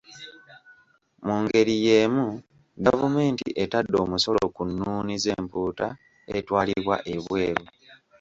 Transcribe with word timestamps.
Mu 1.25 1.35
ngeri 1.43 1.75
y’emu 1.85 2.25
gavumenti 2.85 3.47
etadde 3.63 3.95
omusolo 4.03 4.41
ku 4.55 4.61
nnuuni 4.69 5.13
z’empuuta 5.23 5.87
etwalibwa 6.37 6.95
ebweru. 7.15 7.65